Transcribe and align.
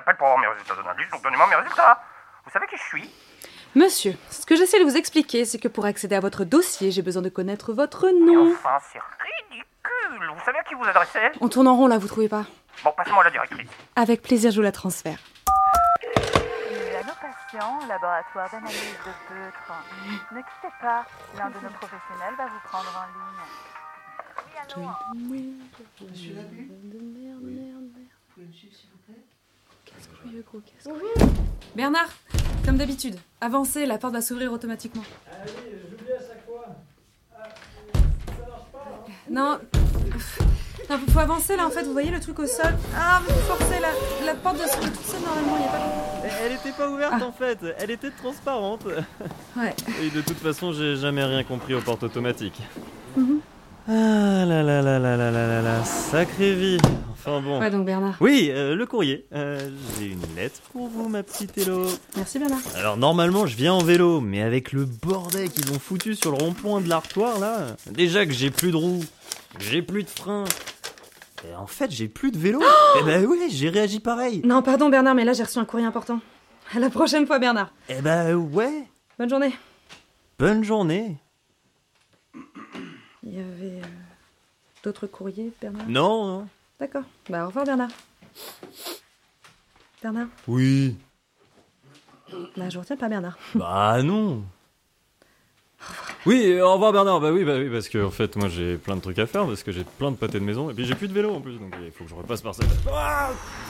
J'appelle 0.00 0.16
pour 0.16 0.28
avoir 0.28 0.40
mes 0.40 0.46
résultats 0.46 0.74
d'analyse, 0.76 1.10
donc 1.10 1.22
donnez-moi 1.22 1.46
mes 1.48 1.56
résultats. 1.56 2.02
Vous 2.46 2.50
savez 2.50 2.66
qui 2.68 2.76
je 2.78 2.82
suis? 2.84 3.10
Monsieur, 3.74 4.16
ce 4.30 4.46
que 4.46 4.56
j'essaie 4.56 4.78
de 4.78 4.84
vous 4.84 4.96
expliquer, 4.96 5.44
c'est 5.44 5.58
que 5.58 5.68
pour 5.68 5.84
accéder 5.84 6.14
à 6.14 6.20
votre 6.20 6.44
dossier, 6.44 6.90
j'ai 6.90 7.02
besoin 7.02 7.20
de 7.20 7.28
connaître 7.28 7.74
votre 7.74 8.06
Mais 8.06 8.12
nom. 8.32 8.50
enfin, 8.50 8.78
c'est 8.90 8.98
ridicule. 8.98 10.32
Vous 10.34 10.40
savez 10.42 10.58
à 10.58 10.62
qui 10.64 10.72
vous 10.72 10.84
adressez? 10.84 11.32
On 11.42 11.50
tourne 11.50 11.68
en 11.68 11.76
rond 11.76 11.86
là, 11.86 11.98
vous 11.98 12.08
trouvez 12.08 12.30
pas? 12.30 12.46
Bon, 12.82 12.92
passez-moi 12.96 13.22
la 13.24 13.30
directrice. 13.30 13.68
Avec 13.94 14.22
plaisir, 14.22 14.50
je 14.52 14.56
vous 14.56 14.62
la 14.62 14.72
transfère. 14.72 15.18
Et 16.00 16.96
à 16.96 17.02
nos 17.02 17.12
patients, 17.20 17.80
au 17.84 17.86
laboratoire 17.86 18.48
d'analyse 18.50 18.96
de 19.04 19.12
feutre. 19.28 19.72
Ne 20.32 20.40
quittez 20.40 20.74
pas, 20.80 21.04
l'un 21.36 21.50
de 21.50 21.56
nos 21.62 21.70
professionnels 21.78 22.36
va 22.38 22.46
vous 22.46 22.60
prendre 22.64 22.90
en 22.96 23.04
ligne. 23.12 23.44
Oui, 25.28 25.58
allô? 26.00 26.08
Monsieur 26.08 26.36
Labu? 26.36 26.70
Bernard, 31.74 32.08
comme 32.64 32.76
d'habitude, 32.76 33.16
avancez, 33.40 33.86
la 33.86 33.98
porte 33.98 34.12
va 34.14 34.20
s'ouvrir 34.22 34.52
automatiquement. 34.52 35.02
Non, 39.30 39.58
non, 40.90 40.98
faut 41.12 41.18
avancer 41.20 41.56
là 41.56 41.64
en 41.66 41.70
fait, 41.70 41.84
vous 41.84 41.92
voyez 41.92 42.10
le 42.10 42.18
truc 42.18 42.38
au 42.40 42.46
sol? 42.46 42.74
Ah, 42.96 43.20
mais 43.26 43.32
faut 43.32 43.54
forcer, 43.54 43.76
la, 43.80 44.26
la 44.26 44.34
porte 44.34 44.56
doit 44.56 44.66
s'ouvrir 44.66 44.92
toute 44.92 45.06
seule 45.06 45.20
normalement, 45.20 45.56
il 45.56 45.62
y 45.62 45.66
a 45.66 46.28
pas 46.28 46.34
Elle 46.44 46.52
était 46.52 46.72
pas 46.72 46.90
ouverte 46.90 47.12
Ah. 47.16 47.24
en 47.24 47.32
fait, 47.32 47.58
elle 47.78 47.90
était 47.92 48.10
transparente. 48.10 48.84
de... 48.86 48.96
Ouais. 49.56 49.74
Et 50.02 50.10
de 50.10 50.20
toute 50.20 50.38
façon, 50.38 50.72
j'ai 50.72 50.96
jamais 50.96 51.22
rien 51.24 51.44
compris 51.44 51.74
aux 51.74 51.80
portes 51.80 52.02
automatiques. 52.02 52.60
Mhm. 53.16 53.40
Ah 53.88 54.44
là 54.44 54.62
là 54.62 54.82
là 54.82 54.98
là 54.98 55.16
là 55.16 55.30
là 55.30 55.46
là 55.46 55.62
là, 55.62 55.84
sacrée 55.84 56.54
vie. 56.54 56.78
Enfin 57.20 57.42
bon. 57.42 57.60
Ouais, 57.60 57.70
donc 57.70 57.84
Bernard. 57.84 58.16
Oui, 58.20 58.48
euh, 58.50 58.74
le 58.74 58.86
courrier. 58.86 59.26
Euh, 59.34 59.70
j'ai 59.98 60.06
une 60.06 60.22
lettre 60.36 60.58
pour 60.72 60.88
vous, 60.88 61.06
ma 61.10 61.22
petite 61.22 61.56
Hello. 61.58 61.86
Merci 62.16 62.38
Bernard. 62.38 62.60
Alors 62.76 62.96
normalement, 62.96 63.44
je 63.44 63.56
viens 63.56 63.74
en 63.74 63.82
vélo, 63.84 64.22
mais 64.22 64.40
avec 64.40 64.72
le 64.72 64.86
bordel 64.86 65.50
qu'ils 65.50 65.70
ont 65.70 65.78
foutu 65.78 66.14
sur 66.14 66.30
le 66.30 66.38
rond-point 66.42 66.80
de 66.80 66.88
l'artoir 66.88 67.38
là, 67.38 67.76
déjà 67.90 68.24
que 68.24 68.32
j'ai 68.32 68.50
plus 68.50 68.70
de 68.70 68.76
roues, 68.76 69.04
j'ai 69.58 69.82
plus 69.82 70.02
de 70.02 70.08
freins. 70.08 70.44
Et 71.46 71.54
en 71.54 71.66
fait, 71.66 71.90
j'ai 71.90 72.08
plus 72.08 72.30
de 72.32 72.38
vélo. 72.38 72.60
Eh 73.00 73.04
ben 73.04 73.24
oui, 73.24 73.38
j'ai 73.50 73.68
réagi 73.68 74.00
pareil. 74.00 74.42
Non, 74.44 74.62
pardon 74.62 74.88
Bernard, 74.88 75.14
mais 75.14 75.24
là 75.24 75.32
j'ai 75.32 75.44
reçu 75.44 75.58
un 75.58 75.64
courrier 75.64 75.86
important. 75.86 76.20
À 76.74 76.78
la 76.78 76.90
prochaine 76.90 77.26
fois 77.26 77.38
Bernard. 77.38 77.70
Eh 77.88 78.00
ben 78.00 78.34
ouais. 78.34 78.84
Bonne 79.18 79.28
journée. 79.28 79.52
Bonne 80.38 80.64
journée. 80.64 81.18
Il 83.22 83.34
y 83.34 83.38
avait 83.38 83.80
euh, 83.80 83.86
d'autres 84.82 85.06
courriers, 85.06 85.52
Bernard? 85.60 85.86
Non, 85.86 86.26
non. 86.26 86.48
D'accord. 86.80 87.02
Bah 87.28 87.44
au 87.44 87.48
revoir 87.48 87.66
Bernard. 87.66 87.90
Bernard 90.02 90.28
Oui. 90.48 90.96
Bah 92.56 92.70
je 92.70 92.78
retiens 92.78 92.96
pas 92.96 93.08
Bernard. 93.08 93.38
Bah 93.54 94.02
non. 94.02 94.42
Oui, 96.26 96.52
euh, 96.52 96.64
au 96.64 96.72
revoir 96.74 96.92
Bernard. 96.92 97.20
Bah 97.20 97.32
oui, 97.32 97.44
bah 97.44 97.54
oui, 97.58 97.68
parce 97.70 97.88
que 97.88 98.02
en 98.04 98.10
fait, 98.10 98.36
moi 98.36 98.48
j'ai 98.48 98.76
plein 98.76 98.96
de 98.96 99.00
trucs 99.00 99.18
à 99.18 99.26
faire 99.26 99.46
parce 99.46 99.62
que 99.62 99.72
j'ai 99.72 99.84
plein 99.84 100.10
de 100.10 100.16
pâtés 100.16 100.38
de 100.38 100.44
maison 100.44 100.70
et 100.70 100.74
puis 100.74 100.84
j'ai 100.86 100.94
plus 100.94 101.08
de 101.08 101.12
vélo 101.12 101.34
en 101.34 101.40
plus, 101.40 101.58
donc 101.58 101.74
il 101.84 101.90
faut 101.92 102.04
que 102.04 102.10
je 102.10 102.14
repasse 102.14 102.40
par 102.42 102.54
ça. 102.54 102.62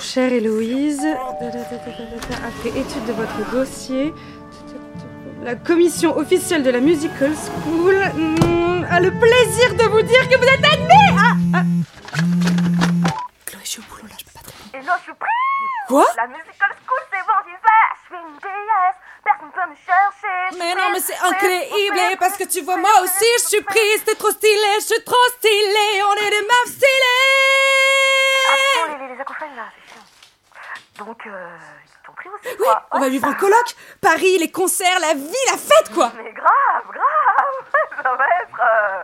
Chère 0.00 0.32
Héloïse, 0.32 1.04
après 1.40 2.68
étude 2.70 3.04
de 3.06 3.12
votre 3.12 3.50
dossier, 3.50 4.12
la 5.42 5.56
commission 5.56 6.16
officielle 6.16 6.62
de 6.62 6.70
la 6.70 6.80
Musical 6.80 7.32
School 7.34 7.94
mm, 7.94 8.84
a 8.90 9.00
le 9.00 9.10
plaisir 9.10 9.74
de 9.78 9.90
vous 9.90 10.02
dire 10.02 10.28
que 10.28 10.36
vous 10.36 10.44
êtes 10.44 10.64
admis 10.64 11.18
Ah, 11.18 11.36
ah. 11.54 11.62
Quoi? 15.88 16.06
La 16.16 16.26
musical 16.26 16.70
school, 16.86 16.98
c'est 17.12 17.22
bon, 17.26 17.34
j'y 17.44 17.52
vais. 17.52 17.88
Je 17.94 18.06
suis 18.06 18.16
une 18.24 18.36
déesse, 18.38 18.98
personne 19.22 19.50
peut 19.52 19.68
me 19.70 19.76
chercher. 19.76 20.58
Mais 20.58 20.74
non, 20.74 20.90
mais 20.92 21.00
c'est 21.00 21.16
incroyable 21.18 22.16
parce 22.18 22.36
que 22.36 22.44
tu 22.44 22.62
vois, 22.62 22.76
moi 22.76 22.90
aussi 23.02 23.26
je 23.38 23.48
suis 23.48 23.62
prise, 23.62 24.04
t'es 24.04 24.14
trop 24.14 24.30
stylé, 24.30 24.74
je 24.80 24.84
suis 24.94 25.04
trop 25.04 25.26
stylée, 25.36 26.02
on 26.04 26.14
est 26.14 26.30
des 26.30 26.40
meufs 26.42 26.66
Ah, 26.66 28.56
stylées 28.86 28.98
les, 28.98 29.08
les, 29.08 29.14
les 29.14 29.20
acouphènes 29.20 29.56
là, 29.56 29.64
c'est 29.74 29.94
chiant. 29.94 31.04
Donc, 31.04 31.26
euh, 31.26 31.56
ils 31.84 32.06
t'ont 32.06 32.12
pris 32.12 32.28
aussi, 32.30 32.48
Oui, 32.48 32.64
quoi. 32.64 32.86
on 32.92 33.00
va 33.00 33.08
vivre 33.08 33.26
en 33.28 33.34
coloc, 33.34 33.74
Paris, 34.00 34.38
les 34.38 34.50
concerts, 34.50 34.98
la 35.00 35.14
vie, 35.14 35.44
la 35.50 35.58
fête 35.58 35.92
quoi. 35.92 36.12
Mais 36.16 36.32
grave, 36.32 36.84
grave 36.90 37.64
Ça 38.02 38.14
va 38.14 38.24
être... 38.42 38.60
Euh... 38.60 39.02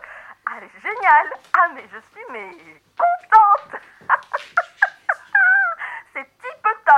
Allez, 0.57 0.71
génial. 0.83 1.33
Ah, 1.59 1.69
mais 1.75 1.85
je 1.93 1.99
suis, 2.13 2.25
mais... 2.31 2.51
contente 2.97 3.81
C'est 6.15 6.27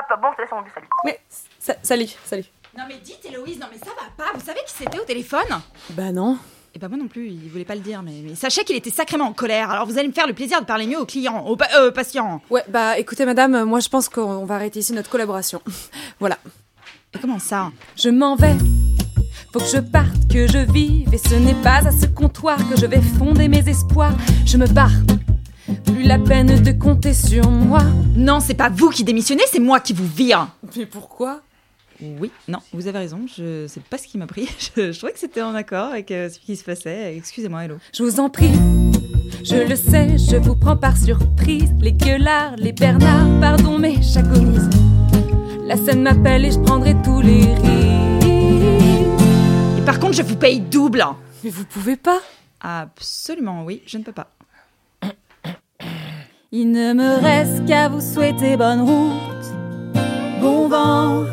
top 0.08 0.20
Bon, 0.20 0.28
je 0.32 0.36
te 0.36 0.42
laisse 0.42 0.50
mon 0.52 0.62
bus, 0.62 0.72
salut 0.74 0.88
Mais, 1.04 1.20
sa- 1.58 1.76
salut, 1.82 2.08
salut. 2.24 2.44
Non 2.76 2.84
mais 2.88 2.96
dites 3.04 3.24
Héloïse, 3.24 3.58
non 3.60 3.66
mais 3.70 3.78
ça 3.78 3.90
va 3.94 4.24
pas, 4.24 4.30
vous 4.34 4.44
savez 4.44 4.60
qui 4.66 4.72
c'était 4.74 4.98
au 4.98 5.04
téléphone? 5.04 5.60
Bah 5.90 6.10
non. 6.12 6.38
Eh 6.74 6.78
ben 6.78 6.88
moi 6.88 6.96
non 6.96 7.06
plus, 7.06 7.28
il 7.28 7.50
voulait 7.50 7.66
pas 7.66 7.74
le 7.74 7.82
dire, 7.82 8.02
mais, 8.02 8.22
mais 8.24 8.34
sachez 8.34 8.64
qu'il 8.64 8.76
était 8.76 8.88
sacrément 8.90 9.26
en 9.26 9.34
colère, 9.34 9.70
alors 9.70 9.84
vous 9.86 9.98
allez 9.98 10.08
me 10.08 10.12
faire 10.14 10.26
le 10.26 10.32
plaisir 10.32 10.58
de 10.60 10.64
parler 10.64 10.86
mieux 10.86 10.98
aux 10.98 11.04
clients, 11.04 11.44
aux 11.44 11.54
pa- 11.56 11.68
euh, 11.76 11.90
patients. 11.90 12.40
Ouais, 12.48 12.64
bah 12.68 12.98
écoutez 12.98 13.26
madame, 13.26 13.64
moi 13.64 13.80
je 13.80 13.90
pense 13.90 14.08
qu'on 14.08 14.46
va 14.46 14.54
arrêter 14.54 14.78
ici 14.80 14.94
notre 14.94 15.10
collaboration. 15.10 15.60
voilà. 16.18 16.38
Et 17.14 17.18
comment 17.18 17.38
ça? 17.38 17.70
Je 17.94 18.08
m'en 18.08 18.36
vais. 18.36 18.54
Faut 19.52 19.58
que 19.58 19.66
je 19.66 19.76
parte, 19.80 20.32
que 20.32 20.46
je 20.46 20.58
vive, 20.72 21.12
et 21.12 21.18
ce 21.18 21.34
n'est 21.34 21.60
pas 21.62 21.86
à 21.86 21.92
ce 21.92 22.06
comptoir 22.06 22.56
que 22.70 22.74
je 22.76 22.86
vais 22.86 23.02
fonder 23.02 23.48
mes 23.48 23.68
espoirs. 23.68 24.14
Je 24.46 24.56
me 24.56 24.66
barre. 24.66 24.92
La 26.12 26.18
peine 26.18 26.62
de 26.62 26.72
compter 26.72 27.14
sur 27.14 27.48
moi. 27.48 27.80
Non, 28.16 28.38
c'est 28.38 28.52
pas 28.52 28.68
vous 28.68 28.90
qui 28.90 29.02
démissionnez, 29.02 29.44
c'est 29.50 29.58
moi 29.58 29.80
qui 29.80 29.94
vous 29.94 30.06
vire. 30.06 30.46
Mais 30.76 30.84
pourquoi? 30.84 31.40
Oui, 32.02 32.30
non, 32.48 32.58
vous 32.74 32.86
avez 32.86 32.98
raison, 32.98 33.20
je 33.34 33.66
sais 33.66 33.80
pas 33.80 33.96
ce 33.96 34.06
qui 34.06 34.18
m'a 34.18 34.26
pris, 34.26 34.46
je, 34.76 34.92
je 34.92 34.98
trouvais 34.98 35.14
que 35.14 35.18
c'était 35.18 35.40
en 35.40 35.54
accord 35.54 35.90
avec 35.90 36.10
euh, 36.10 36.28
ce 36.28 36.38
qui 36.38 36.54
se 36.56 36.64
passait, 36.64 37.16
excusez-moi 37.16 37.64
Hello. 37.64 37.78
Je 37.94 38.02
vous 38.02 38.20
en 38.20 38.28
prie. 38.28 38.52
Je 39.42 39.66
le 39.66 39.74
sais, 39.74 40.18
je 40.18 40.36
vous 40.36 40.54
prends 40.54 40.76
par 40.76 40.98
surprise. 40.98 41.72
Les 41.80 41.94
gueulards, 41.94 42.56
les 42.58 42.72
bernards, 42.72 43.40
pardon, 43.40 43.78
mais 43.78 43.94
j'agonise. 44.02 44.68
La 45.64 45.78
scène 45.78 46.02
m'appelle 46.02 46.44
et 46.44 46.50
je 46.50 46.58
prendrai 46.58 46.94
tous 47.02 47.22
les 47.22 47.54
risques. 47.54 48.26
Et 49.78 49.82
par 49.86 49.98
contre, 49.98 50.12
je 50.12 50.22
vous 50.22 50.36
paye 50.36 50.60
double 50.60 51.06
Mais 51.42 51.48
vous 51.48 51.64
pouvez 51.64 51.96
pas? 51.96 52.20
Absolument, 52.60 53.64
oui, 53.64 53.80
je 53.86 53.96
ne 53.96 54.04
peux 54.04 54.12
pas. 54.12 54.28
Il 56.54 56.70
ne 56.70 56.92
me 56.92 57.18
reste 57.18 57.64
qu'à 57.64 57.88
vous 57.88 58.02
souhaiter 58.02 58.58
bonne 58.58 58.82
route, 58.82 59.46
bon 60.38 60.68
vent 60.68 61.24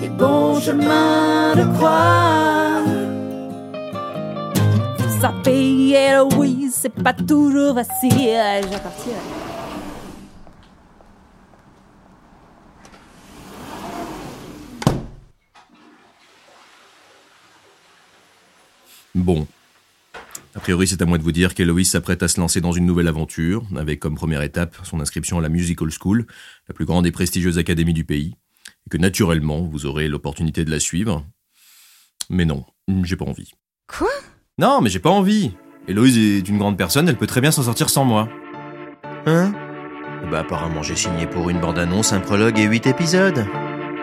et 0.00 0.08
bon 0.08 0.60
chemin 0.60 1.56
de 1.56 1.64
croix. 1.76 2.84
Ça 5.20 5.34
paye, 5.42 5.98
oui, 6.36 6.70
c'est 6.72 6.94
pas 7.02 7.14
toujours 7.14 7.74
facile. 7.74 8.62
Je. 8.70 9.10
Bon. 19.16 19.48
A 20.56 20.58
priori, 20.58 20.86
c'est 20.88 21.02
à 21.02 21.04
moi 21.04 21.18
de 21.18 21.22
vous 21.22 21.32
dire 21.32 21.52
qu'Héloïse 21.52 21.90
s'apprête 21.90 22.22
à 22.22 22.28
se 22.28 22.40
lancer 22.40 22.62
dans 22.62 22.72
une 22.72 22.86
nouvelle 22.86 23.08
aventure, 23.08 23.62
avec 23.76 24.00
comme 24.00 24.14
première 24.14 24.40
étape 24.40 24.74
son 24.84 25.00
inscription 25.00 25.38
à 25.38 25.42
la 25.42 25.50
Musical 25.50 25.90
School, 25.90 26.26
la 26.66 26.74
plus 26.74 26.86
grande 26.86 27.06
et 27.06 27.12
prestigieuse 27.12 27.58
académie 27.58 27.92
du 27.92 28.04
pays, 28.04 28.36
et 28.86 28.90
que 28.90 28.96
naturellement, 28.96 29.60
vous 29.60 29.84
aurez 29.84 30.08
l'opportunité 30.08 30.64
de 30.64 30.70
la 30.70 30.80
suivre. 30.80 31.26
Mais 32.30 32.46
non, 32.46 32.64
j'ai 33.02 33.16
pas 33.16 33.26
envie. 33.26 33.52
Quoi? 33.86 34.08
Non, 34.56 34.80
mais 34.80 34.88
j'ai 34.88 34.98
pas 34.98 35.10
envie. 35.10 35.52
Héloïse 35.88 36.16
est 36.16 36.48
une 36.48 36.56
grande 36.56 36.78
personne, 36.78 37.06
elle 37.06 37.18
peut 37.18 37.26
très 37.26 37.42
bien 37.42 37.50
s'en 37.50 37.64
sortir 37.64 37.90
sans 37.90 38.06
moi. 38.06 38.26
Hein? 39.26 39.52
Bah 40.30 40.40
apparemment 40.40 40.82
j'ai 40.82 40.96
signé 40.96 41.26
pour 41.26 41.50
une 41.50 41.60
bande-annonce, 41.60 42.14
un 42.14 42.20
prologue 42.20 42.58
et 42.58 42.64
8 42.64 42.86
épisodes. 42.86 43.46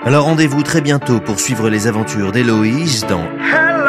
Alors 0.04 0.26
rendez-vous 0.26 0.62
très 0.62 0.82
bientôt 0.82 1.20
pour 1.20 1.40
suivre 1.40 1.70
les 1.70 1.88
aventures 1.88 2.32
d'Héloïse 2.32 3.06
dans 3.08 3.26
Hello 3.40 3.83